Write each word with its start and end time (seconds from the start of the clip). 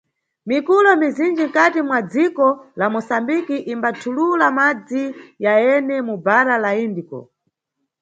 Mikulo 0.47 0.89
mizinji 1.01 1.43
nkhati 1.47 1.79
mwa 1.87 1.99
dziko 2.11 2.47
la 2.79 2.85
Moçambique 2.93 3.55
imbathulula 3.73 4.47
madzi 4.57 5.03
yayene 5.45 5.95
mu 6.07 6.15
bhara 6.25 6.55
la 6.63 6.71
Indiko. 6.85 7.17